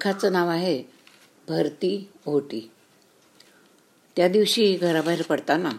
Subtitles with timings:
[0.00, 0.82] लेखाचं नाव आहे
[1.48, 2.60] भरती ओटी.
[4.16, 5.70] त्या दिवशी घराबाहेर पडताना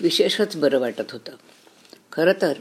[0.00, 1.36] विशेषच बरं वाटत होतं.
[2.12, 2.58] खरं तर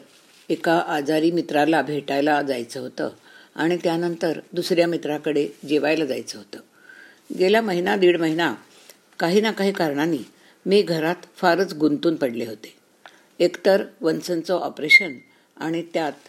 [0.49, 3.09] एका आजारी मित्राला भेटायला जायचं होतं
[3.55, 6.59] आणि त्यानंतर दुसऱ्या मित्राकडे जेवायला जायचं होतं.
[7.39, 8.53] गेला महिना दीड महिना
[9.19, 10.23] काही ना काही कारणाने
[10.65, 12.73] मी घरात फारच गुंतून पडले होते.
[13.39, 15.17] एकतर वनसनचं ऑपरेशन
[15.57, 16.27] आणि त्यात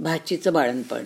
[0.00, 1.04] भाचीचं बाळणपण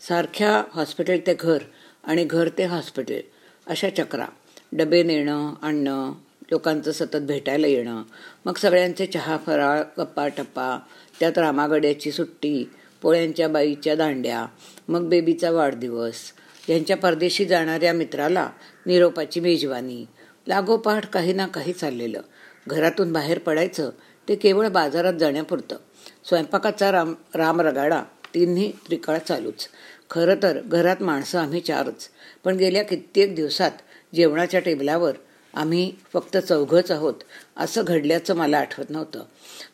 [0.00, 1.62] सारख्या हॉस्पिटल ते घर
[2.04, 3.20] आणि घर ते हॉस्पिटल
[3.66, 4.26] अशा चक्रा.
[4.72, 6.12] डबे नेणं आणणं
[6.50, 8.02] लोकांचं सतत भेटायला येणं.
[8.44, 10.78] मग सगळ्यांचे चहा फराळ गप्पा टप्पा
[11.20, 12.70] त्यात रामागड्याची सुट्टी
[13.02, 14.46] पोळ्यांच्या बाईच्या दांड्या
[14.88, 16.32] मग बेबीचा वाढदिवस.
[16.68, 18.50] यांच्या परदेशी जाणाऱ्या मित्राला
[18.86, 20.06] निरोपाची मेजवानी.
[20.46, 22.20] लागोपाठ काही ना काही चाललेलं.
[22.66, 23.90] घरातून बाहेर पडायचं
[24.28, 25.76] ते केवळ बाजारात जाण्यापुरतं.
[26.24, 28.02] स्वयंपाकाचा राम राम रगाडा
[28.34, 29.68] तिन्ही त्रिकाळ चालूच.
[30.10, 32.08] खरं तर घरात माणसं आम्ही चारच.
[32.44, 33.70] पण गेल्या कित्येक दिवसात
[34.14, 35.12] जेवणाच्या टेबलावर
[35.54, 37.14] आम्ही फक्त चौघच आहोत
[37.56, 39.22] असं घडल्याचं मला आठवत नव्हतं.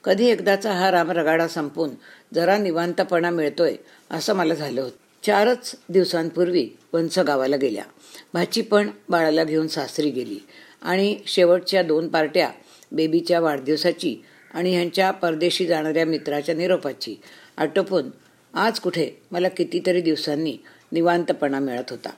[0.05, 1.91] कधी एकदाचा हा रामरगाडा संपून
[2.35, 3.77] जरा निवांतपणा मिळतोय
[4.11, 4.97] असं मला झालं होतं.
[5.23, 7.85] चारच दिवसांपूर्वी वंच गावाला गेल्या.
[8.35, 10.39] भाची पण बाळाला घेऊन सासरी गेली.
[10.83, 12.51] आणि शेवटच्या दोन पार्ट्या
[12.93, 17.21] बेबीच्या वाढदिवसाची आणि ह्यांच्या परदेशी जाणाऱ्या मित्राच्या निरोपाची
[17.57, 18.11] आटोपून
[18.57, 19.11] आज कुठे?
[19.31, 20.57] मला कितीतरी दिवसांनी
[20.93, 22.11] निवांतपणा मिळत होता.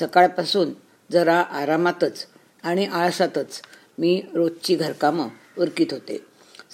[0.00, 0.70] सकाळपासून
[1.12, 2.26] जरा आरामातच
[2.62, 3.62] आणि आळसातच
[3.98, 6.24] मी रोजची घरकामं उरकीत होते.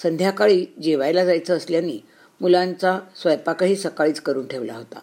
[0.03, 2.05] संध्याकाळी जेवायला जायचं असल्याने
[2.41, 4.99] मुलांचा स्वयंपाकही सकाळीच करून ठेवला होता.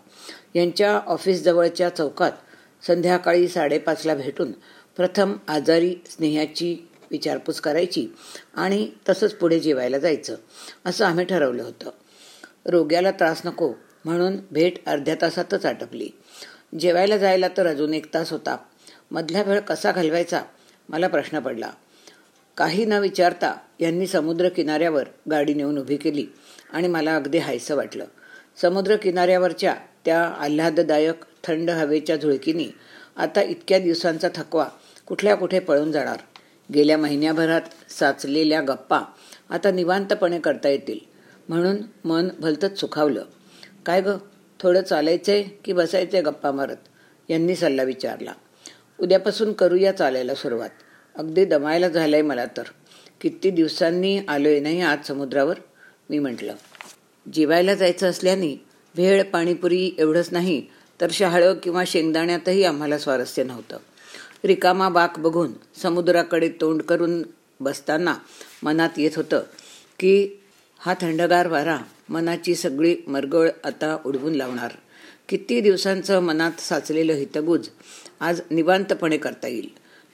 [0.56, 2.31] यांच्या ऑफिसजवळच्या चौकात
[2.88, 4.52] संध्याकाळी साडेपाचला भेटून
[4.96, 8.08] प्रथम आजारी स्नेहाची विचारपूस करायची
[8.53, 10.36] आणि तसंच पुढे जेवायला जायचं
[10.86, 11.90] असं आम्ही ठरवलं होतं.
[12.66, 13.73] रोग्याला त्रास नको
[14.05, 16.09] म्हणून भेट अर्ध्या तासातच आटपली.
[16.79, 18.57] जेवायला जायला तर अजून एक तास होता.
[19.12, 20.41] मधला वेळ कसा घालवायचा?
[20.89, 21.72] मला प्रश्न पडला.
[22.57, 26.25] काही न विचारता यांनी समुद्र किनाऱ्यावर गाडी नेऊन उभी केली
[26.73, 28.06] आणि मला अगदी हायसं वाटलं.
[28.61, 29.75] समुद्र किनाऱ्यावरच्या
[30.06, 32.67] त्या आल्हाददायक थंड हवेच्या झुळकीनी
[33.17, 34.67] आता इतक्या दिवसांचा थकवा
[35.07, 36.17] कुठल्या कुठे पळून जाणार?
[36.73, 39.01] गेल्या महिन्याभरात साचलेल्या गप्पा
[39.50, 41.00] आता निवांतपणे करता येतील.
[41.50, 43.25] म्हणून मन भलतंच सुखावलं.
[43.86, 44.09] काय ग?
[44.59, 46.78] थोडं चालायचंय की बसायचंय गप्पा मारत?
[47.30, 48.34] यांनी सल्ला विचारला.
[49.00, 50.69] उद्यापासून करूया चालायला सुरुवात.
[51.16, 52.64] अगदी दमायला झालंय मला तर.
[53.22, 55.56] किती दिवसांनी आलोय नाही आज समुद्रावर?
[56.09, 56.56] मी म्हटलं
[57.34, 58.66] जेवायला जायचं असल्याने
[58.96, 60.66] भेळ पाणीपुरी एवढंच नाही
[61.02, 63.78] तर शहाळं किंवा शेंगदाण्यातही आम्हाला स्वारस्य नव्हतं.
[64.46, 65.52] रिकामा बाक बघून
[65.84, 67.24] समुद्राकडे तोंड करून
[67.59, 68.16] बसताना
[68.64, 69.44] मनात येत होतं
[70.00, 70.41] की
[70.81, 71.78] हा थंडगार वारा
[72.09, 74.72] मनाची सगळी मरगळ आता उडवून लावणार.
[75.30, 77.69] किती दिवसांचं मनात साचलेलं हितगुज
[78.19, 79.68] आज निवांतपणे करता येईल.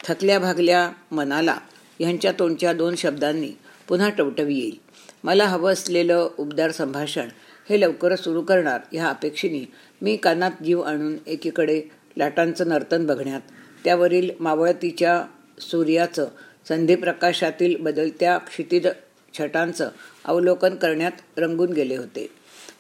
[0.08, 1.58] थकल्या भागल्या मनाला
[2.00, 3.52] ह्यांच्या तोंडच्या दोन शब्दांनी
[3.88, 4.76] पुन्हा टवटवी येईल.
[5.24, 7.28] मला हवं असलेलं उबदार संभाषण
[7.70, 9.66] हे लवकरच सुरू करणार ह्या अपेक्षेने
[10.02, 11.82] मी कानात जीव आणून एकीकडे
[12.18, 13.42] लाटांचं नर्तन बघण्यात
[13.84, 15.24] त्यावरील मावळतीच्या
[15.62, 16.28] सूर्याचं
[16.70, 18.88] संधीप्रकाशातील बदलत्या क्षितिज
[19.34, 19.90] छटांचं
[20.28, 22.30] अवलोकन करण्यात रंगून गेले होते.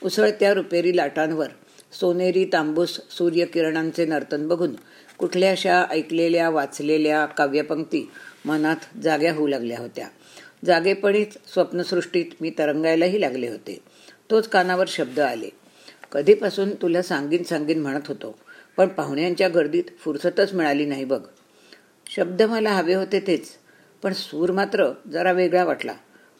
[0.03, 1.47] उसळत्या रुपेरी लाटांवर
[1.99, 4.75] सोनेरी तांबूस सूर्यकिरणांचे नर्तन बघून
[5.17, 8.09] कुठल्याशा ऐकलेल्या वाचलेल्या काव्यपंक्ती
[8.45, 10.07] मनात जाग्या होऊ लागल्या होत्या.
[10.65, 13.79] जागेपणीच स्वप्नसृष्टीत मी तरंगायलाही लागले होते.
[14.31, 15.49] तोच कानावर शब्द आले.
[16.11, 18.39] कधीपासून तुला सांगीन सांगीन म्हणत होतो
[18.77, 21.21] पण पाहुण्यांच्या गर्दीत फुरसतच मिळाली नाही बघ.
[22.15, 23.47] शब्द मला हवे होते तेच
[24.03, 25.93] पण सूर मात्र जरा वेगळा वाटला.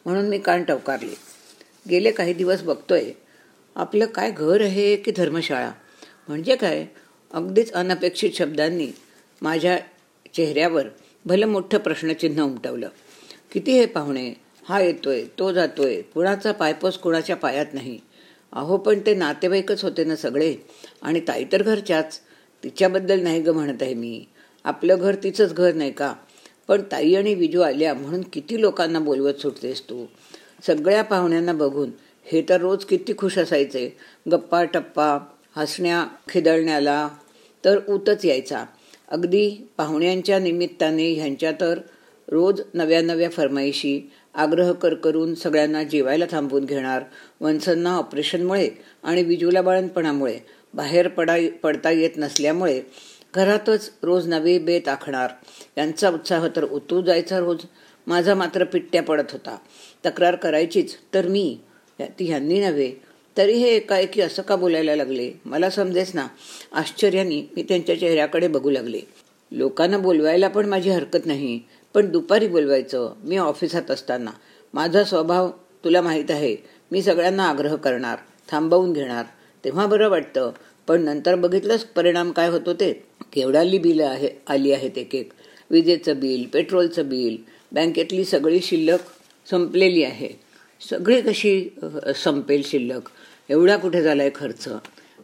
[0.08, 1.14] म्हणून मी कान टवकारले.
[1.90, 3.12] गेले काही दिवस बघतोय
[3.76, 5.72] आपलं काय घर आहे की धर्मशाळा?
[6.28, 6.86] म्हणजे काय?
[7.32, 8.88] अगदीच अनपेक्षित शब्दांनी
[9.42, 9.78] माझ्या
[10.34, 10.86] चेहऱ्यावर
[11.26, 12.88] भलं मोठं प्रश्नचिन्ह उमटवलं.
[13.52, 14.34] किती हे पाहुणे?
[14.68, 16.00] हा येतोय तो जातोय.
[16.00, 17.98] कुणाचा पायपोस कुणाच्या पायात नाही.
[18.52, 20.56] अहो पण ते नातेवाईकच होते ना सगळे.
[21.02, 22.20] आणि ताई तर घरच्याच.
[22.64, 24.24] तिच्याबद्दल नाही ग म्हणत आहे मी.
[24.64, 26.14] आपलं घर तिचंच घर नाही का?
[26.68, 30.04] पण ताई आणि विजू आल्या म्हणून किती लोकांना बोलवत सुटतेस तू?
[30.66, 31.90] सगळ्या पाहुण्यांना बघून
[32.26, 33.88] हे तर रोज किती खुश असायचे.
[34.32, 35.18] गप्पा टप्पा
[35.56, 37.08] हसण्या खिदळण्याला
[37.64, 38.64] तर ऊतच यायचा.
[39.08, 41.78] अगदी पाहुण्यांच्या निमित्ताने ह्यांच्या तर
[42.28, 44.00] रोज नव्या नव्या फरमाईशी
[44.34, 47.02] आग्रह कर करून सगळ्यांना जेवायला थांबवून घेणार
[47.40, 48.68] वंसंना ऑपरेशनमुळे
[49.02, 50.38] आणि विजूला बाळणपणामुळे
[50.74, 52.80] बाहेर पडा पडता येत नसल्यामुळे
[53.34, 55.30] घरातच रोज नवे बेत आखणार.
[55.78, 57.58] यांचा उत्साह तर उतू जायचा रोज.
[58.06, 59.56] माझा मात्र पिट्ट्या पडत होता.
[60.06, 61.58] तक्रार करायचीच तर मी
[62.00, 62.92] ती ह्यांनी नव्हे.
[63.36, 65.32] तरी हे एकाएकी असं का बोलायला लागले?
[65.44, 66.26] मला समजेच ना.
[66.72, 69.00] आश्चर्याने मी त्यांच्या चेहऱ्याकडे बघू लागले.
[69.52, 71.60] लोकांना बोलवायला पण माझी हरकत नाही.
[71.94, 74.30] पण दुपारी बोलवायचं मी ऑफिसात असताना.
[74.74, 75.50] माझा स्वभाव
[75.84, 76.56] तुला माहीत आहे.
[76.90, 78.18] मी सगळ्यांना आग्रह करणार
[78.50, 79.24] थांबवून घेणार.
[79.64, 80.52] तेव्हा बरं वाटतं.
[80.88, 82.92] पण नंतर बघितलंच परिणाम काय होतो ते?
[83.32, 85.32] केवढाली बिलं आहे आली आहेत एक एक
[85.70, 87.36] विजेचं बिल पेट्रोलचं बिल
[87.72, 89.00] बँकेतली सगळी शिल्लक
[89.50, 90.28] संपलेली आहे.
[90.80, 91.68] सगळी कशी
[92.16, 93.08] संपेल शिल्लक?
[93.48, 94.68] एवढा कुठे झाला आहे खर्च?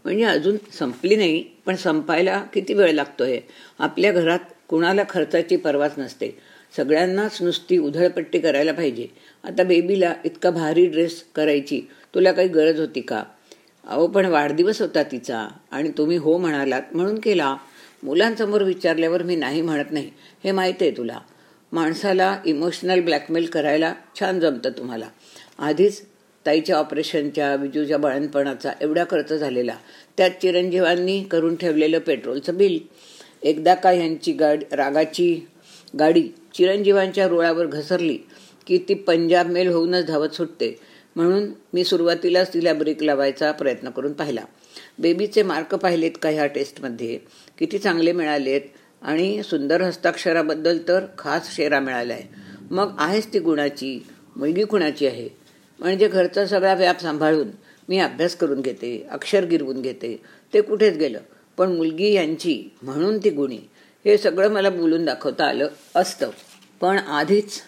[0.05, 3.41] म्हणजे अजून संपली नाही पण संपायला किती वेळ लागतो आहे
[3.79, 4.39] आपल्या घरात
[4.69, 6.37] कुणाला खर्चाची परवाच नसते.
[6.77, 9.07] सगळ्यांनाच नुसती उधळपट्टी करायला पाहिजे.
[9.45, 11.81] आता बेबीला इतका भारी ड्रेस करायची
[12.15, 13.23] तुला काही गरज होती का?
[13.89, 15.49] अहो पण वाढदिवस होता तिचा.
[15.71, 17.57] आणि तुम्ही हो म्हणालात म्हणून केला.
[18.03, 20.11] मुलांसमोर विचारल्यावर मी नाही म्हणत नाही.
[20.45, 21.19] हे माहीत आहे तुला.
[21.73, 25.07] माणसाला इमोशनल ब्लॅकमेल करायला छान जमतं तुम्हाला.
[25.59, 26.03] आधीच
[26.47, 29.77] ताईच्या ऑपरेशनच्या विजूच्या बाळणपणाचा एवढा खर्च झालेला.
[30.17, 32.79] त्यात चिरंजीवांनी करून ठेवलेलं पेट्रोलचं बिल.
[33.43, 35.47] एकदा का ह्यांची गाडी रागाची
[35.99, 38.19] गाडी चिरंजीवांच्या रुळावर घसरली
[38.67, 40.81] की ती पंजाब मेल होऊनच धावत सुटते.
[41.17, 44.45] म्हणून मी सुरुवातीलाच तिला ब्रेक लावायचा प्रयत्न करून पाहिला.
[44.99, 47.19] बेबीचे मार्क पाहिलेत का ह्या टेस्टमध्ये.
[47.59, 48.61] किती चांगले मिळालेत
[49.03, 53.99] आणि सुंदर हस्ताक्षराबद्दल तर खास शेरा मिळाला आहे मग आहेच ती गुणाची
[54.37, 55.29] मुलगी कुणाची आहे?
[55.79, 57.49] म्हणजे घरचा सगळा व्याप सांभाळून
[57.89, 60.17] मी अभ्यास करून घेते अक्षर गिरवून घेते
[60.55, 61.19] ते कुठेच गेलं.
[61.57, 63.59] पण मुलगी यांची म्हणून ती गुणी.
[64.05, 66.31] हे सगळं मला बोलून दाखवता आलं असतं.
[66.81, 67.61] पण आधीच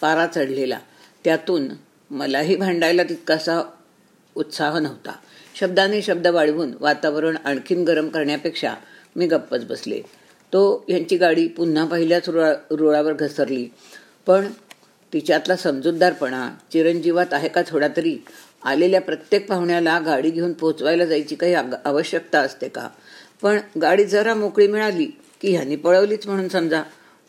[0.00, 0.78] पारा चढलेला.
[1.24, 1.68] त्यातून
[2.10, 3.62] मलाही भांडायला तितकासा
[4.34, 5.12] उत्साह नव्हता.
[5.60, 8.74] शब्दाने शब्द वाढवून वातावरण आणखीन गरम करण्यापेक्षा
[9.16, 10.00] मी गप्पच बसले.
[10.52, 13.68] तो यांची गाडी पुन्हा पहिल्याच रुळा रुळावर घसरली.
[14.26, 14.46] पण
[15.12, 18.18] तिच्यातला समजूतदारपणा चिरंजीवात आहे का थोडा तरी?
[18.64, 21.54] आलेल्या प्रत्येक पाहुण्याला गाडी घेऊन पोचवायला जायची काही
[21.84, 22.88] आवश्यकता असते का?
[23.42, 25.06] पण गाडी जरा मोकळी मिळाली
[25.40, 26.82] की ह्यांनी पळवलीच म्हणून समजा.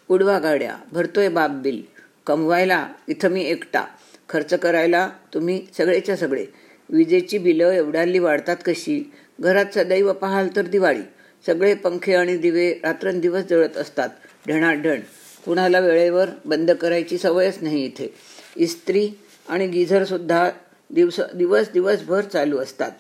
[0.10, 1.82] उडवा गाड्या भरतोय बाप बिल.
[2.28, 3.86] कमवायला इथं मी एकटा.
[4.32, 6.46] खर्च करायला तुम्ही सगळेच्या सगळे.
[6.90, 9.12] विजेची बिलं एवढ्याली वाढतात कशी?
[9.40, 11.02] घरात सदैव पाहाल तर दिवाळी.
[11.46, 14.10] सगळे पंखे आणि दिवे रात्रंदिवस जळत असतात.
[14.48, 15.00] ढणाढण.
[15.46, 18.14] कुणाला वेळेवर बंद करायची सवयच नाही इथे.
[18.58, 19.10] इस्त्री
[19.50, 20.50] आणि गिझरसुद्धा
[20.90, 22.92] दिवस दिवस दिवसभर चालू असतात.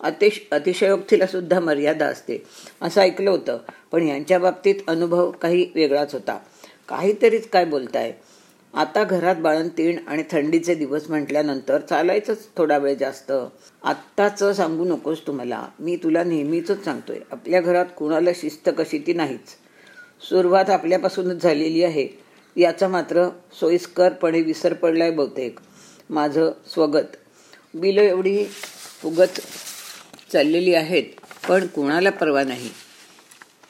[0.00, 2.42] अतिश अतिशयोक्तीला सुद्धा मर्यादा असते.
[2.82, 3.58] असं ऐकलं होतं.
[3.92, 6.38] पण यांच्या बाबतीत अनुभव काही वेगळाच होता.
[6.88, 8.12] काहीतरीच काय बोलताय?
[8.74, 13.32] आता घरात बाळंतीण आणि थंडीचे दिवस म्हटल्यानंतर चालायचंच थोडा वेळ जास्त.
[13.84, 15.68] आत्ताच सांगू नकोस तुम्हाला.
[15.80, 17.18] मी तुला नेहमीच सांगतोय.
[17.32, 19.48] आपल्या घरात कुणाला शिस्त कशी ती नाहीच.
[20.22, 22.08] सुरुवात आपल्यापासूनच झालेली आहे.
[22.56, 23.28] याचा मात्र
[23.60, 25.58] सोयीस्करपणे विसर पडलाय बहुतेक.
[26.10, 27.16] माझं स्वगत.
[27.74, 28.44] बिलं एवढी
[29.02, 29.40] फुगत
[30.32, 31.04] चाललेली आहेत
[31.48, 32.70] पण कुणाला परवा नाही.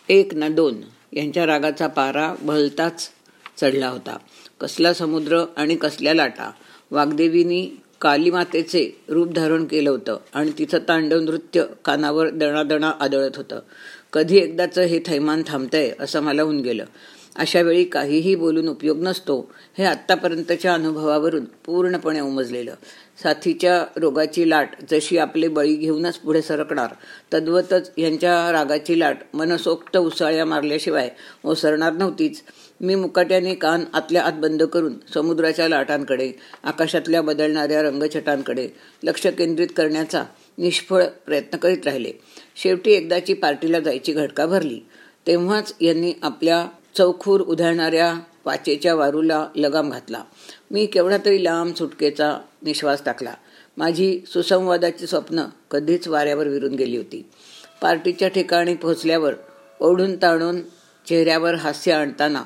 [0.09, 0.81] एक ना दोन.
[1.13, 3.11] यांच्या रागाचा पारा भलताच
[3.61, 4.17] चढला होता.
[4.61, 6.51] कसला समुद्र आणि कसल्या लाटा?
[6.91, 13.61] वाग्देवीनी कालीमातेचे रूप धारण केलं होतं आणि तिचं तांडव नृत्य कानावर दणादणा आदळत होतं.
[14.13, 16.85] कधी एकदाचं हे थैमान थांबतंय असं मला होऊन गेलं.
[17.37, 22.75] अशा वेळी काहीही बोलून उपयोग नसतो हे आत्तापर्यंतच्या अनुभवावरून पूर्णपणे उमजलेलं.
[23.23, 26.95] साथीच्या रोगाची लाट जशी आपले बळी घेऊनच पुढे सरकणार
[27.35, 31.11] तद्वतच यांच्या रागाची लाट मनसोक्त उसाळ्या मारल्याशिवाय
[31.45, 32.43] ओसरणार नव्हतीच.
[32.81, 36.33] मी मुकाट्याने कान आतल्या आत बंद करून समुद्राच्या लाटांकडे
[36.65, 38.69] आकाशातल्या बदलणाऱ्या रंगछटांकडे
[39.03, 40.25] लक्ष केंद्रित करण्याचा
[40.59, 42.13] निष्फळ प्रयत्न करीत राहिले.
[42.57, 44.81] शेवटी एकदाची पार्टीला जायची घटका भरली.
[45.27, 46.67] तेव्हाच यांनी आपल्या
[46.97, 50.23] चौखूर उधळणाऱ्या पाचेच्या वारूला लगाम घातला.
[50.71, 53.35] मी केवढा तरी लांब सुटकेचा निश्वास टाकला.
[53.77, 57.27] माझी सुसंवादाची स्वप्न कधीच वाऱ्यावर विरून गेली होती.
[57.83, 59.35] पार्टीच्या ठिकाणी पोहोचल्यावर
[59.81, 60.61] ओढून ताणून
[61.09, 62.43] चेहऱ्यावर हास्य आणताना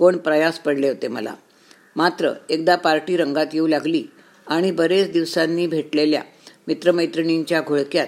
[0.00, 1.34] कोण प्रयास पडले होते मला.
[1.96, 4.04] मात्र एकदा पार्टी रंगात येऊ लागली
[4.46, 6.22] आणि बरेच दिवसांनी भेटलेल्या
[6.68, 8.06] मित्रमैत्रिणींच्या घोळक्यात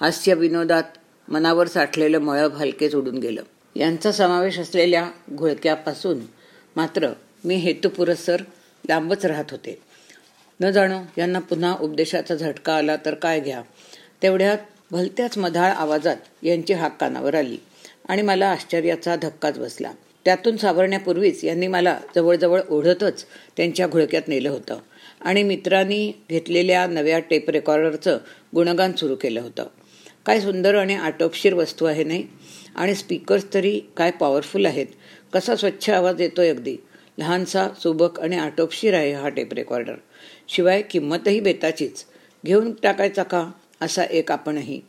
[0.00, 0.82] हास्य विनोदात
[1.28, 3.42] मनावर साठलेलं मळब हलकेच उडून गेलं.
[3.76, 6.18] यांचा समावेश असलेल्या घोळक्यापासून
[6.76, 7.12] मात्र
[7.44, 8.42] मी हेतुपुरस्सर
[8.88, 9.78] लांबच राहत होते.
[10.60, 13.62] न जाणो यांना पुन्हा उपदेशाचा झटका आला तर काय घ्या.
[14.22, 14.58] तेवढ्यात
[14.90, 17.58] भलत्याच मधाळ आवाजात यांची हाक कानावर आली
[18.08, 19.92] आणि मला आश्चर्याचा धक्काच बसला.
[20.24, 23.24] त्यातून सावरण्यापूर्वीच यांनी मला जवळजवळ ओढतच
[23.56, 24.78] त्यांच्या घोळक्यात नेलं होतं.
[25.20, 28.18] आणि मित्रांनी घेतलेल्या नव्या टेप रेकॉर्डरचं
[28.54, 29.66] गुणगान सुरू केलं होतं.
[30.26, 32.26] काय सुंदर आणि आटोपशीर वस्तू आहे नाही?
[32.76, 34.86] आणि स्पीकर्स तरी काय पॉवरफुल आहेत?
[35.32, 36.76] कसा स्वच्छ आवाज येतोय अगदी?
[37.18, 39.94] लहानसा सुबक आणि आटोपशीर आहे हा टेप रेकॉर्डर.
[40.48, 42.04] शिवाय किंमतही बेताचीच.
[42.46, 43.50] घेऊन टाकायचा का?
[43.80, 44.80] असा एक आपणही.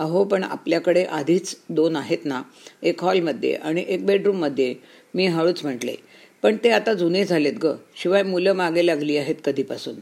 [0.00, 2.42] अहो पण आपल्याकडे आधीच दोन आहेत ना.
[2.82, 4.74] एक हॉलमध्ये आणि एक बेडरूममध्ये.
[5.14, 5.94] मी हळूच म्हटले
[6.42, 7.74] पण ते आता जुने झालेत ग.
[7.96, 9.94] शिवाय मुलं मागे लागली आहेत कधीपासून.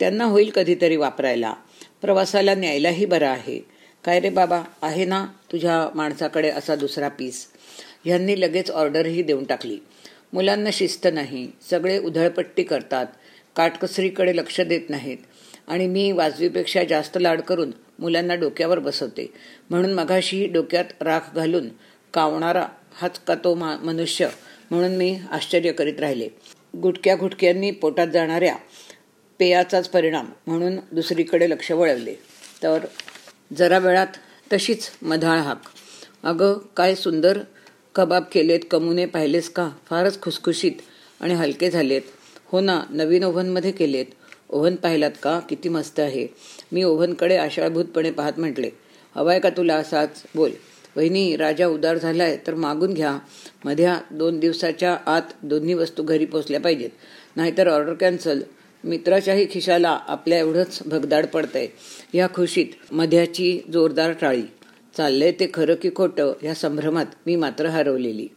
[0.00, 1.54] त्यांना होईल कधीतरी वापरायला.
[2.02, 3.60] प्रवासाला न्यायलाही बरा आहे.
[4.04, 4.62] काय रे बाबा?
[4.82, 7.46] आहे ना तुझ्या माणसाकडे असा दुसरा पीस.
[8.04, 9.78] ह्यांनी लगेच ऑर्डरही देऊन टाकली.
[10.32, 11.48] मुलांना शिस्त नाही.
[11.70, 13.06] सगळे उधळपट्टी करतात.
[13.56, 15.18] काटकसरीकडे लक्ष देत नाहीत.
[15.66, 19.32] आणि मी वाजवीपेक्षा जास्त लाड करून मुलांना डोक्यावर बसवते.
[19.70, 21.68] म्हणून मघाशी डोक्यात राख घालून
[22.14, 24.28] कावणारा हाच का तो मनुष्य
[24.70, 26.28] म्हणून मी आश्चर्य करीत राहिले.
[26.76, 28.56] गुटक्या घुटक्यांनी पोटात जाणाऱ्या
[29.38, 32.14] पेयाचाच परिणाम म्हणून दुसरीकडे लक्ष वळवले.
[32.62, 32.84] तर
[33.58, 34.06] जरा वेळात
[34.52, 35.62] तशीच मधाळ हाक.
[36.22, 37.38] अगं काय सुंदर
[37.94, 39.70] कबाब केलेत कमुने पाहिलेस का?
[39.90, 40.72] फारच खुसखुशीत
[41.20, 42.02] आणि हलके झालेत.
[42.46, 44.06] हो ना नवीन ओव्हनमध्ये केलेत.
[44.52, 45.40] ओव्हन पाहिलात का?
[45.40, 46.26] किती मस्त आहे.
[46.72, 48.70] मी ओव्हनकडे आशाळभूतपणे पाहत म्हटले
[49.16, 50.50] हवाय का तुला असाच बोल.
[50.96, 53.18] वहिनी राजा उदार झालाय तर मागून घ्या.
[53.64, 56.90] मध्या दोन दिवसाच्या आत दोन्ही वस्तू घरी पोचल्या पाहिजेत.
[57.36, 58.42] नाहीतर ऑर्डर कॅन्सल
[58.84, 61.66] मित्राच्याही खिशाला आपल्या एवढंच भगदाड पडतंय.
[62.14, 64.42] या खुशीत मध्याची जोरदार टाळी.
[64.96, 68.28] चाललंय ते खरं की खोटं ह्या संभ्रमात मी मात्र हरवलेली.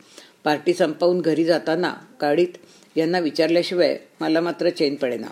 [0.44, 2.58] पार्टी संपवून घरी जाताना काडीत
[2.96, 5.28] यांना विचारल्याशिवाय मला मात्र चैन पडेना.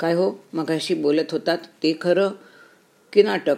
[0.00, 0.44] काय हो?
[0.52, 2.28] मगाशी बोलत होतात ते खरं?
[3.12, 3.56] की नाटक?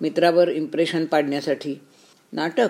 [0.00, 1.80] मित्रावर इम्प्रेशन पाडण्यासाठी.
[2.32, 2.68] नाटक?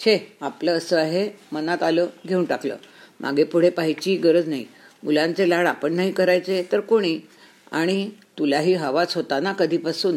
[0.00, 2.76] छे आपलं असं आहे मनात आलं घेऊन टाकलं.
[3.20, 4.66] मागे पुढे पाहायची गरज नाही.
[5.02, 7.20] मुलांचे लाड आपण नाही करायचे तर कोणी?
[7.72, 10.16] आणि तुलाही हवाच होता ना कधीपासून?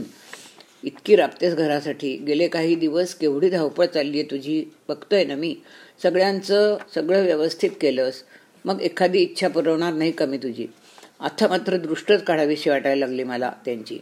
[0.83, 2.17] इतकी राबतेस घरासाठी.
[2.17, 4.65] गेले काही दिवस केवढी धावपळ चालली आहे तुझी?
[4.89, 5.55] बघतोय ना मी.
[6.03, 8.23] सगळ्यांचं सगळं व्यवस्थित केलंस.
[8.65, 10.67] मग एखादी इच्छा पुरवणार नाही कमी तुझी.
[11.19, 13.99] आता मात्र दृष्टच काढावीशी वाटायला लागली मला त्यांची.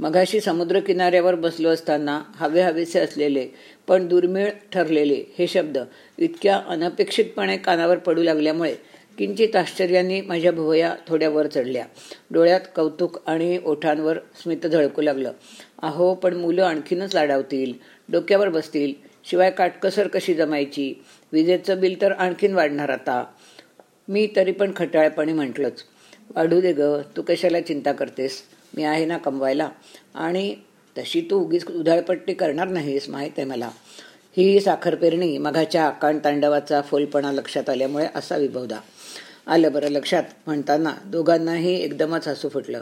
[0.00, 3.46] मगाशी समुद्रकिनाऱ्यावर बसलो असताना हवे हवेसे असलेले
[3.88, 5.78] पण दुर्मिळ ठरलेले हे शब्द
[6.18, 8.74] इतक्या अनपेक्षितपणे कानावर पडू लागल्यामुळे
[9.18, 11.84] किंचित आश्चर्याने माझ्या भुवया थोड्या वर चढल्या.
[12.30, 15.32] डोळ्यात कौतुक आणि ओठांवर स्मित झळकू लागलं.
[15.82, 17.72] अहो पण मुलं आणखीनच लाडावतील
[18.12, 18.92] डोक्यावर बसतील
[19.30, 20.94] शिवाय काटकसर कशी जमायची?
[21.32, 23.24] विजेचं बिल तर आणखीन वाढणार आता.
[24.08, 25.84] मी तरी पण खटाळपणे म्हटलंच.
[26.34, 26.80] वाढू दे ग
[27.16, 28.42] तू कशाला चिंता करतेस?
[28.76, 29.68] मी आहे ना कमवायला.
[30.14, 30.54] आणि
[30.98, 33.70] तशी तू उगीच उधाळपट्टी करणार नाहीस माहीत आहे मला.
[34.36, 38.78] ही साखर पेरणी मघाच्या आकांड तांडवाचा फोलपणा लक्षात आल्यामुळे असा विभवदा
[39.46, 42.80] आलं बरं लक्षात म्हणताना दोघांनाही एकदमच हसू फुटलं.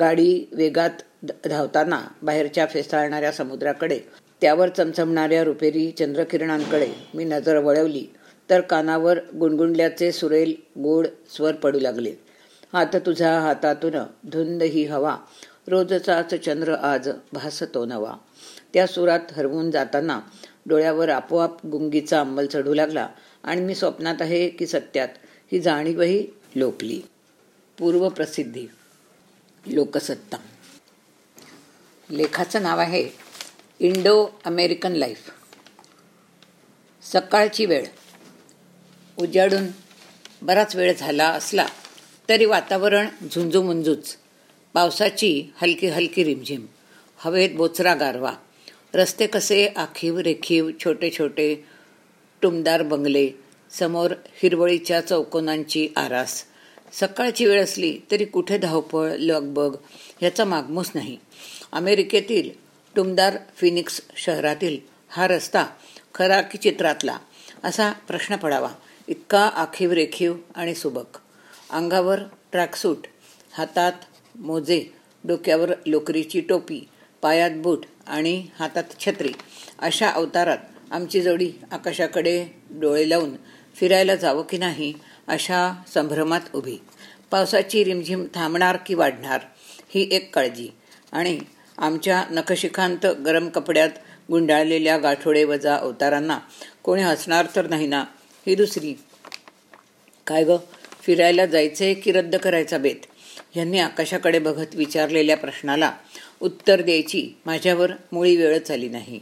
[0.00, 1.02] गाडी वेगात
[1.44, 3.98] धावताना बाहेरच्या फेसाळणाऱ्या समुद्राकडे
[4.40, 8.04] त्यावर चमचमणाऱ्या रुपेरी चंद्रकिरणांकडे मी नजर वळवली
[8.50, 11.06] तर कानावर गुणगुणल्याचे सुरेल गोड
[11.36, 12.12] स्वर पडू लागले.
[12.72, 15.16] हात तुझा हातातून धुंद ही हवा.
[15.68, 18.14] रोजचाच चंद्र आज भासतो नवा.
[18.74, 20.20] त्या सुरात हरवून जाताना
[20.66, 23.08] डोळ्यावर आपोआप गुंगीचा अंमल चढू लागला
[23.44, 25.08] आणि मी स्वप्नात आहे की सत्यात
[25.52, 26.26] ही जाणीवही
[26.56, 27.02] लोपली.
[27.78, 28.66] पूर्वप्रसिद्धी
[29.66, 30.36] लोकसत्ता
[32.10, 33.10] लेखाचं नाव आहे
[33.80, 35.30] इंडो अमेरिकन लाईफ.
[37.02, 37.84] सकाळची वेळ.
[39.18, 39.66] उजाडून
[40.42, 41.66] बराच वेळ झाला असला
[42.32, 44.16] तरी वातावरण झुंजूमुंजूच
[44.74, 46.66] पावसाची हलकी हलकी रिमझिम.
[47.16, 48.32] हवेत बोचरा गारवा.
[48.94, 51.64] रस्ते कसे आखीव रेखीव छोटे छोटे
[52.42, 53.30] टुमदार बंगले.
[53.70, 56.44] समोर हिरवळीच्या चौकोनांची आरास.
[56.92, 59.76] सकाळची वेळ असली तरी कुठे धावपळ लगबग
[60.20, 61.16] ह्याचा मागमूस नाही.
[61.72, 62.50] अमेरिकेतील
[62.96, 65.66] टुमदार फिनिक्स शहरातील हा रस्ता
[66.14, 67.18] खरा की चित्रातला
[67.64, 68.70] असा प्रश्न पडावा.
[69.08, 71.18] इतका आखीव रेखीव आणि सुबक.
[71.72, 72.20] अंगावर
[72.52, 73.06] ट्रॅकसूट
[73.52, 73.92] हातात
[74.38, 74.84] मोजे
[75.24, 76.88] डोक्यावर लोकरीची टोपी
[77.22, 79.32] पायात बूट आणि हातात छत्री
[79.78, 80.58] अशा अवतारात
[80.90, 83.30] आमची जोडी आकाशाकडे डोळे लावून
[83.74, 84.92] फिरायला जावं की नाही
[85.28, 86.76] अशा संभ्रमात उभी.
[87.30, 89.40] पावसाची रिमझिम थांबणार की वाढणार
[89.94, 90.68] ही एक काळजी.
[91.12, 91.38] आणि
[91.78, 93.90] आमच्या नखशिखांत गरम कपड्यात
[94.30, 96.38] गुंडाळलेल्या गाठोडे वजा अवतारांना
[96.82, 98.04] कोणी हसणार तर नाही ना
[98.46, 98.94] ही दुसरी.
[100.26, 100.56] काय गं?
[101.02, 103.06] फिरायला जायचे की रद्द करायचा बेत?
[103.56, 105.92] यांनी आकाशाकडे बघत विचारलेल्या प्रश्नाला
[106.40, 109.20] उत्तर द्यायची माझ्यावर मुळी वेळच आली नाही.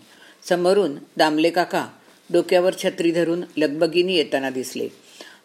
[0.49, 1.87] समोरून दामले काका
[2.33, 4.89] डोक्यावर छत्री धरून लगबगीनी येताना दिसले.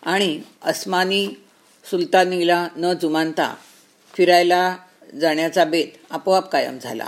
[0.03, 1.27] आणि अस्मानी
[1.91, 3.55] सुलतानीला न जुमानता
[4.13, 4.77] फिरायला
[5.21, 7.07] जाण्याचा बेत आपोआप कायम झाला.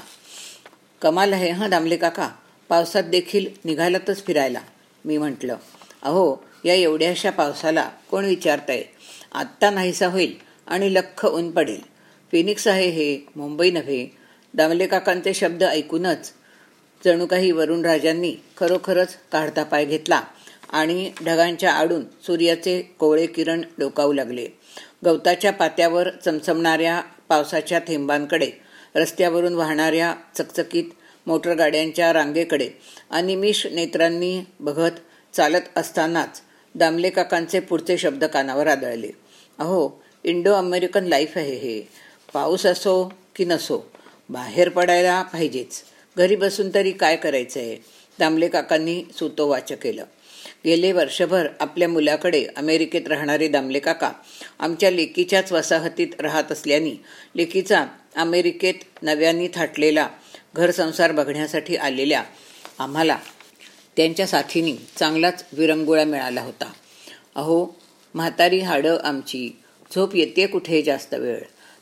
[1.02, 2.30] कमाल आहे हां दामले काका?
[2.70, 4.62] पावसात देखील निघालातच फिरायला
[5.06, 5.56] मी म्हटलं.
[6.04, 8.84] अहो या एवढ्याशा पावसाला कोण विचारतंय?
[9.32, 10.36] आत्ता नाहीसा होईल
[10.68, 11.82] आणि लख्ख ऊन पडेल.
[12.32, 14.08] फिनिक्स आहे हे मुंबई नव्हे.
[14.54, 16.32] दामले काकांचे शब्द ऐकूनच
[17.06, 20.22] जणू काही वरुण राजांनी खरोखरच काढता पाय घेतला
[20.70, 24.48] आणि ढगांच्या आडून सूर्याचे कोवळे किरण डोकावू लागले.
[25.06, 28.52] गवताच्या पात्यावर चमचमणाऱ्या पावसाच्या थेंबांकडे
[28.96, 30.84] रस्त्यावरून वाहणाऱ्या चकचकीत
[31.28, 32.70] मोटरगाड्यांच्या रांगेकडे
[33.12, 34.92] अनिमिष नेत्रांनी बघत
[35.34, 36.42] चालत असतानाच
[36.76, 39.10] दामले काकांचे पुढचे शब्द कानावर आदळले.
[39.60, 41.82] अहो इंडो अमेरिकन लाईफ आहे हे.
[42.34, 43.92] पाऊस असो की नसो
[44.30, 45.84] बाहेर पडायला पाहिजेच.
[46.18, 47.78] घरी बसून तरी काय करायचं आहे
[48.20, 50.06] दामले काकांनी सुतोवाच केलं.
[50.66, 54.12] गेले वर्षभर आपल्या मुलाकडे अमेरिकेत राहणारे दामले काका
[54.60, 57.04] आमच्या लेकीच्याच वसाहतीत राहत असल्याने
[57.36, 60.08] लेकीचा अमेरिकेत नव्याने थाटलेला
[60.56, 62.24] घरसंसार बघण्यासाठी आलेल्या
[62.80, 63.18] आम्हाला
[63.98, 66.72] त्यांच्या साथीने चांगलाच विरंगुळा मिळाला होता.
[67.36, 67.68] अहो
[68.16, 69.58] म्हातारी हाडं आमची.
[69.96, 71.40] झोप येते कुठे जास्त वेळ?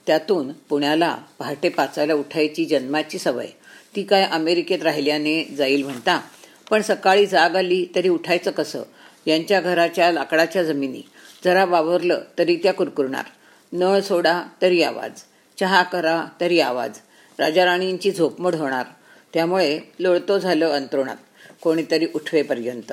[0.07, 3.47] त्यातून पुण्याला पहाटे पाचायला उठायची जन्माची सवय.
[3.95, 6.21] ती काय अमेरिकेत राहिल्याने जाईल म्हणता.
[6.69, 8.83] पण सकाळी जाग आली तरी उठायचं कसं?
[9.25, 11.01] यांच्या घराच्या लाकडाच्या जमिनी.
[11.45, 13.25] जरा वावरलं तरी त्या कुरकुरणार.
[13.73, 15.11] नळ सोडा तरी आवाज.
[15.59, 16.91] चहा करा तरी आवाज.
[17.39, 18.85] राजाराणींची झोपमोड होणार.
[19.33, 21.17] त्यामुळे लोळतो झालं अंतरुणात
[21.65, 22.91] कोणीतरी उठवेपर्यंत.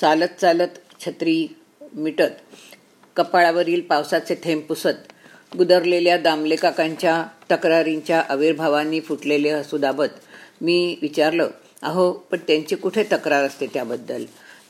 [0.00, 1.46] चालत चालत छत्री
[1.94, 2.40] मिटत
[3.16, 5.12] कपाळावरील पावसाचे थेंब पुसत
[5.58, 10.16] गुदरलेल्या दामले काकांच्या तक्रारींच्या आविर्भावांनी फुटलेले हसुदाबत
[10.60, 11.50] मी विचारलं
[11.82, 14.24] अहो पण त्यांची कुठे तक्रार असते त्याबद्दल?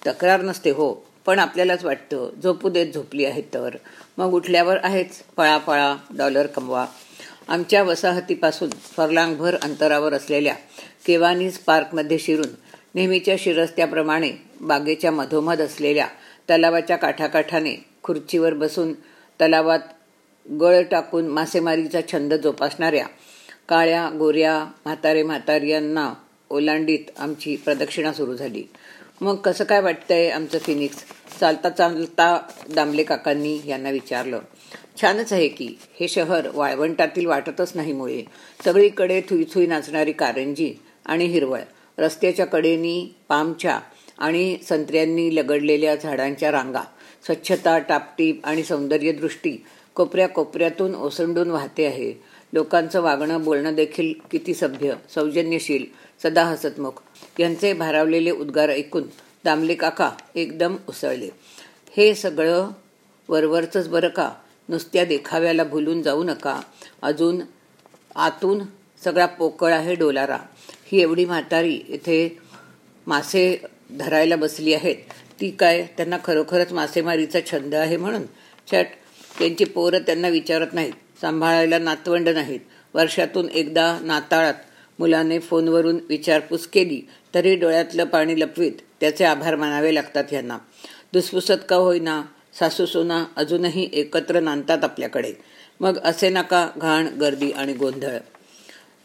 [0.07, 0.93] तक्रार नसते हो
[1.27, 3.77] पण आपल्यालाच वाटतं झोपू देत झोपली आहेत तर.
[4.19, 6.87] मग उठल्यावर आहेच पळापळा डॉलर कमवा.
[7.49, 10.55] आमच्या वसाहतीपासून फरलांगभर अंतरावर असलेल्या
[11.07, 12.49] केवानीज पार्कमध्ये शिरून
[12.95, 16.07] नेहमीच्या शिरस्त्याप्रमाणे बागेच्या मधोमध असलेल्या
[16.51, 18.93] तलावाच्या काठाकाठाने खुर्चीवर बसून
[19.41, 19.79] तलावात
[20.61, 23.07] गळ टाकून मासेमारीचा छंद जोपासणाऱ्या
[23.69, 26.15] काळ्या गोऱ्या म्हातारे म्हाताऱ्यांना
[26.51, 28.65] ओलांडीत आमची प्रदक्षिणा सुरू झाली.
[29.21, 30.97] मग कसं काय वाटतंय आमचं फिनिक्स?
[31.41, 32.41] चालता चालता
[32.75, 34.41] दामले काकांनी यांना विचारलं.
[35.01, 38.23] छानच आहे की हे शहर वाळवंटातील वाटतच नाही मुळे.
[38.65, 40.75] सगळीकडे थुईथुई नाचणारी कारंजी
[41.07, 41.61] आणि हिरवळ.
[41.99, 43.81] रस्त्याच्या कडेनी पामच्या
[44.19, 46.83] आणि संत्र्यांनी लगडलेल्या झाडांच्या रांगा.
[47.25, 52.15] स्वच्छता टापटीप आणि सौंदर्यदृष्टी कोपऱ्या कोपऱ्यातून ओसंडून वाहते आहे.
[52.53, 55.85] लोकांचं वागणं बोलणं देखील किती सभ्य सौजन्यशील
[56.23, 57.03] सदा हसतमुख.
[57.39, 59.03] यांचे भारावलेले उद्गार ऐकून
[59.45, 61.29] दामले काका एकदम उसळले.
[61.97, 62.69] हे सगळं
[63.29, 64.33] वरवरचंच बरं का?
[64.69, 66.61] नुसत्या देखाव्याला भुलून जाऊ नका.
[67.03, 67.41] अजून
[68.17, 68.63] आतून
[69.05, 70.39] सगळा पोकळ आहे डोलारा.
[70.93, 72.39] ही एवढी म्हातारी इथे
[73.07, 73.63] मासे
[73.99, 74.97] धरायला बसली आहेत.
[75.41, 78.23] ती काय त्यांना खरोखरच मासेमारीचा छंद आहे म्हणून?
[78.73, 78.87] छट
[79.39, 80.93] त्यांची पोरं त्यांना विचारत नाहीत.
[81.21, 82.61] सांभाळायला नातवंड नाहीत.
[82.95, 84.55] वर्षातून एकदा नाताळात
[84.99, 90.59] मुलाने फोनवरून विचारपूस केली तरी डोळ्यातलं पाणी लपवीत त्याचे आभार मानावे लागतात यांना.
[91.13, 92.23] दुसपुसत का होईना
[92.59, 95.33] सासू सुना अजूनही एकत्र नांदतात आपल्याकडे.
[95.81, 98.19] मग असे नका घाण गर्दी आणि गोंधळ.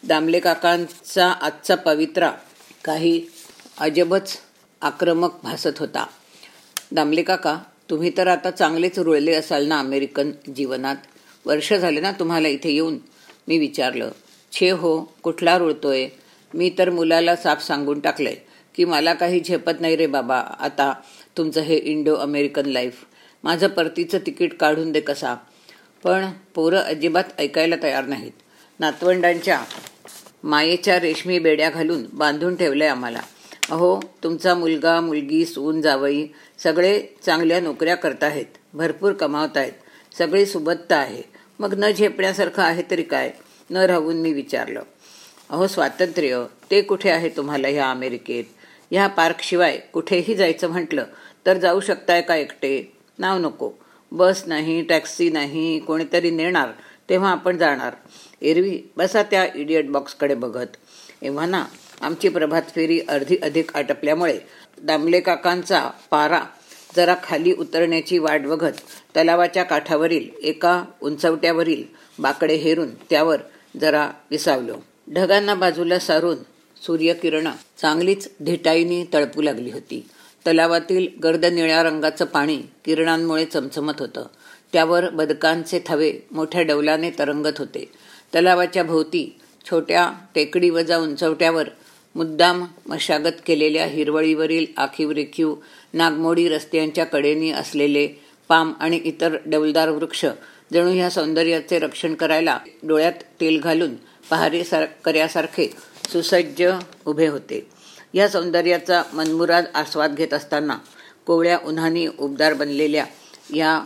[0.04, 2.32] दामले काकांचा आजचा पवित्रा
[2.86, 3.26] काही
[3.80, 4.38] अजबच
[4.82, 6.06] आक्रमक भासत होता.
[6.92, 7.58] दामले काका
[7.90, 10.96] तुम्ही तर आता चांगलेच रुळले असाल ना अमेरिकन जीवनात?
[11.46, 12.98] वर्ष झाले ना तुम्हाला इथे येऊन.
[13.48, 14.12] मी विचारलं
[14.52, 16.08] छे हो कुठला रुळतोय?
[16.54, 18.36] मी तर मुलाला साफ सांगून टाकलंय
[18.76, 20.94] की मला काही झेपत नाही रे बाबा आता
[21.38, 23.06] तुमचं हे इंडो अमेरिकन लाईफ.
[23.44, 25.36] माझं परतीचं तिकीट काढून दे कसा.
[26.04, 28.32] पण पोरं अजिबात ऐकायला तयार नाहीत.
[28.80, 29.64] नातवंडांच्या
[30.44, 33.20] मायेच्या रेशमी बेड्या घालून बांधून ठेवलंय आम्हाला.
[33.72, 36.28] अहो तुमचा मुलगा मुलगी सून जावई
[36.64, 39.72] सगळे चांगल्या नोकऱ्या करताहेत भरपूर कमावत आहेत.
[40.18, 41.22] सगळी सुबत्ता आहे.
[41.60, 43.32] मग न झेपण्यासारखं आहे तरी काय?
[43.72, 44.82] न राहून मी विचारलं.
[45.50, 48.44] अहो स्वातंत्र्य ते कुठे आहे तुम्हाला ह्या अमेरिकेत?
[48.92, 51.06] ह्या पार्कशिवाय कुठेही जायचं म्हटलं
[51.46, 52.94] तर जाऊ शकताय का एकटे?
[53.20, 53.72] नाव नको.
[54.12, 56.70] बस नाही टॅक्सी नाही कोणीतरी नेणार
[57.10, 57.94] तेव्हा आपण जाणार.
[58.42, 60.76] एरवी बसा त्या इडियट बॉक्सकडे बघत.
[61.22, 61.66] एव्हा ना
[62.02, 64.40] आमची प्रभात फेरी अर्धी अधिक आटपल्यामुळे
[64.84, 66.42] दामले काकांचा पारा
[66.96, 68.80] जरा खाली उतरण्याची वाट बघत
[69.16, 71.84] तलावाच्या काठावरील एका उंचवट्यावरील
[72.20, 73.40] बाकडे हेरून त्यावर
[73.82, 74.76] जरा विसावलो.
[75.14, 76.38] ढगांना बाजूला सारून
[76.82, 80.08] सूर्यकिरणं चांगलीच धिटाईने तळपू लागली होती.
[80.48, 84.26] तलावातील गर्द निळ्या रंगाचं पाणी किरणांमुळे चमचमत होतं.
[84.74, 87.92] त्यावर बदकांचे थवे मोठ्या डौलाने तरंगत होते.
[88.36, 89.40] तलावाच्या भोवती
[89.70, 91.70] छोट्या टेकडी वजा उंचवट्यावर
[92.16, 95.56] मुद्दाम मशागत केलेल्या हिरवळीवरील आखीव रेखीव
[95.94, 98.08] नागमोडी रस्त्यांच्या कडेनी असलेले
[98.48, 100.26] पाम आणि इतर डौलदार वृक्ष
[100.74, 103.96] जणू ह्या सौंदर्याचे रक्षण करायला डोळ्यात तेल घालून
[104.30, 105.68] पहारे सार कर्यासारखे
[106.12, 106.64] सुसज्ज
[107.06, 107.68] उभे होते.
[108.14, 110.78] या सौंदर्याचा मनमुराद आस्वाद घेत असताना
[111.26, 113.06] कोवळ्या उन्हानी उबदार बनलेल्या
[113.56, 113.80] या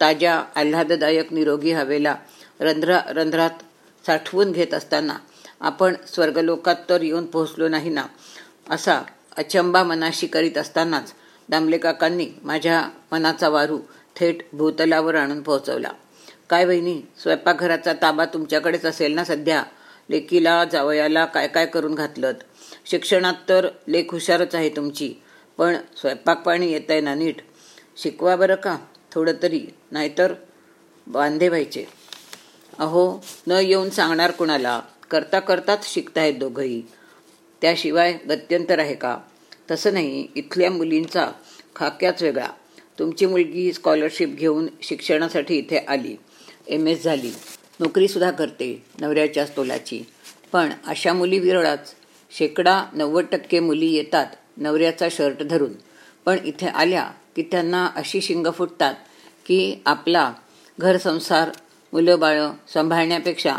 [0.00, 2.14] ताज्या आल्हाददायक निरोगी हवेला
[2.60, 3.50] रंध्रा रंध्रात
[4.06, 5.16] साठवून घेत असताना
[5.60, 8.04] आपण स्वर्गलोकात तर येऊन पोहोचलो नाही ना?
[8.70, 9.02] असा
[9.36, 11.12] अचंबा मनाशी करीत असतानाच
[11.48, 12.82] दामलेकाकांनी माझ्या
[13.12, 13.78] मनाचा वारू
[14.16, 15.90] थेट भूतलावर आणून पोहोचवला.
[16.50, 19.62] काय वहिनी स्वयंपाकघराचा ताबा तुमच्याकडेच असेल ना सध्या?
[20.10, 22.32] लेकीला जावयाला काय काय करून घातलं
[22.86, 25.12] शिक्षणात तर लेख हुशारच आहे तुमची
[25.58, 27.40] पण स्वयंपाक पाणी येत आहे ना नीट?
[27.96, 28.76] शिकवा बरं का
[29.12, 30.32] थोडं तरी नाहीतर
[31.06, 31.86] बांधे व्हायचे.
[32.80, 34.80] अहो न येऊन सांगणार कुणाला?
[35.10, 36.82] करता करताच शिकतायत दोघंही.
[37.62, 39.18] त्याशिवाय गत्यंतर आहे का?
[39.70, 41.30] तसं नाही इथल्या मुलींचा
[41.76, 42.48] खाक्याच वेगळा.
[42.98, 46.16] तुमची मुलगी स्कॉलरशिप घेऊन शिक्षणासाठी इथे आली.
[46.68, 47.32] एम एस झाली
[47.80, 50.02] नोकरीसुद्धा करते नवऱ्याच्याच तोलाची
[50.52, 51.94] पण अशा मुली विरळाच.
[52.30, 55.72] शेकडा नव्वद टक्के मुली येतात नवऱ्याचा शर्ट धरून.
[56.24, 58.94] पण इथे आल्या की त्यांना अशी शिंग फुटतात
[59.46, 60.32] की आपला
[60.78, 61.50] घरसंसार
[61.92, 63.56] मुलं बाळं सांभाळण्यापेक्षा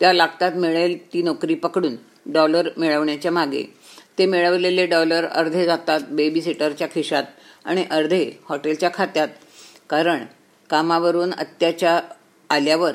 [0.00, 3.62] त्या लागतात मिळेल ती नोकरी पकडून डॉलर मिळवण्याच्या मागे.
[4.18, 7.24] ते मिळवलेले डॉलर अर्धे जातात बेबी सिटरच्या खिशात
[7.64, 9.28] आणि अर्धे हॉटेलच्या खात्यात.
[9.90, 10.24] कारण
[10.70, 12.00] कामावरून अत्याच्या
[12.50, 12.94] आल्यावर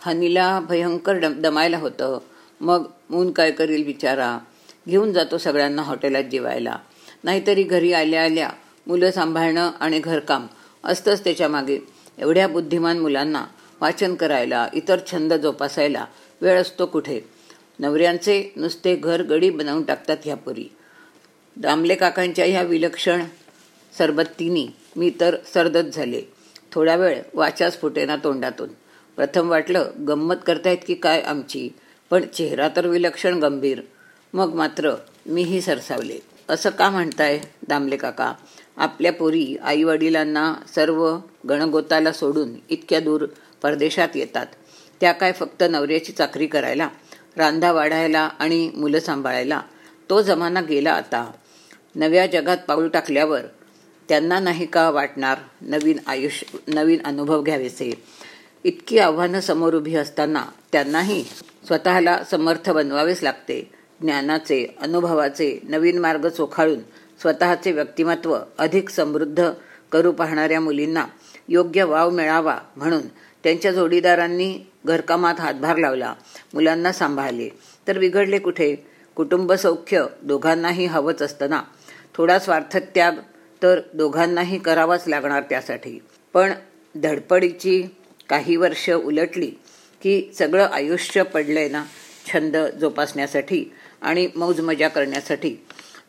[0.00, 2.18] हनीला भयंकर दमायला होतं.
[2.60, 4.38] मग मून काय करील बिचारा?
[4.88, 6.76] घेऊन जातो सगळ्यांना हॉटेलात जेवायला.
[7.24, 8.50] नाहीतरी घरी आल्या आल्या
[8.86, 10.46] मुलं सांभाळणं आणि घरकाम
[10.84, 11.78] असतंच त्याच्यामागे.
[12.18, 13.44] एवढ्या बुद्धिमान मुलांना
[13.86, 16.04] वाचन करायला इतर छंद जोपासायला
[16.40, 17.20] वेळ असतो कुठे?
[17.78, 20.68] नवऱ्यांचे नुसते घर गडी बनवून टाकतात ह्या पुरी
[21.56, 23.22] दामले काकांच्या ह्या विलक्षण
[23.98, 26.22] सरबत्तीनी मी तर सरदत झाले.
[26.72, 28.68] थोडा वेळ वाचाच फुटेना तोंडातून.
[29.16, 31.68] प्रथम वाटलं गंमत करतायत की काय आमची?
[32.10, 33.80] पण चेहरा तर विलक्षण गंभीर.
[34.34, 34.94] मग मात्र
[35.26, 36.18] मीही सरसावले.
[36.48, 38.32] असं का म्हणताय दामले काका?
[38.76, 41.18] आपल्या पोरी आईवडिलांना सर्व
[41.48, 43.26] गणगोताला सोडून इतक्या दूर
[43.62, 44.46] परदेशात येतात.
[45.00, 46.88] त्या काय फक्त नवऱ्याची चाकरी करायला
[47.36, 49.60] रांधा वाढायला आणि मुलं सांभाळायला.
[50.10, 51.30] तो जमाना गेला आता.
[51.94, 53.40] नव्या जगात पाऊल टाकल्यावर
[54.08, 58.02] त्यांना नाही का वाटणार नवीन आयुष्य नवीन अनुभव घ्यावेसे?
[58.64, 61.24] इतकी आव्हानं समोर उभी असताना त्यांनाही
[61.66, 63.72] स्वतःला समर्थ बनवावेच लागते.
[64.00, 66.78] ज्ञानाचे अनुभवाचे नवीन मार्ग चोखाळून
[67.20, 69.50] स्वतःचे व्यक्तिमत्व अधिक समृद्ध
[69.92, 71.06] करू पाहणाऱ्या मुलींना
[71.48, 73.02] योग्य वाव मिळावा म्हणून
[73.46, 76.14] त्यांच्या जोडीदारांनी घरकामात हातभार लावला
[76.54, 77.48] मुलांना सांभाळले.
[77.88, 78.74] तर बिघडले कुठे?
[79.16, 81.62] कुटुंब सौख्य दोघांनाही हवंच असतं ना
[82.14, 83.12] थोडा स्वार्थत्याग
[83.62, 86.02] तर दोघांनाही करावाच लागणार त्यासाठी.
[86.32, 86.52] पण
[86.94, 87.82] धडपडीची
[88.28, 89.50] काही वर्ष उलटली
[90.02, 91.84] की सगळं आयुष्य पडलंय ना
[92.32, 93.64] छंद जोपासण्यासाठी
[94.02, 95.56] आणि मौज मजा करण्यासाठी.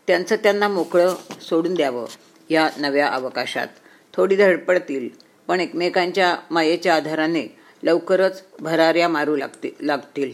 [0.08, 2.06] त्यांचं त्यांना मोकळं सोडून द्यावं
[2.50, 3.68] या नव्या अवकाशात.
[4.14, 5.27] थोडी धडपडतील.
[5.48, 10.32] पण एकमेकांच्या मायेच्या आधाराने लवकरच भराऱ्या मारू लागते लागतील.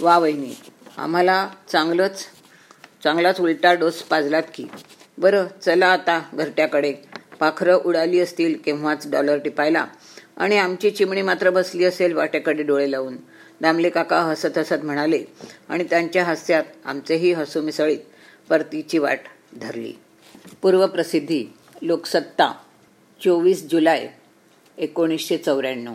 [0.00, 0.54] वा वहिनी
[0.96, 2.24] आम्हाला चांगलंच
[3.04, 4.66] चांगलाच उलटा डोस पाजलात की.
[5.18, 6.94] बरं चला आता घरट्याकडे.
[7.40, 9.86] पाखरं उडाली असतील केव्हाच डॉलर टिपायला.
[10.36, 13.16] आणि आमची चिमणी मात्र बसली असेल वाटेकडे डोळे लावून.
[13.60, 15.24] दामले काका हसत हसत म्हणाले
[15.68, 17.98] आणि त्यांच्या हास्यात आमचेही हसू मिसळीत.
[18.48, 19.20] परतीची वाट
[19.56, 19.92] धरली.
[20.62, 21.46] पूर्वप्रसिद्धी
[21.82, 22.52] लोकसत्ता.
[23.24, 24.06] चोवीस जुलै
[24.78, 25.94] एकोणीसशे चौऱ्याण्णव.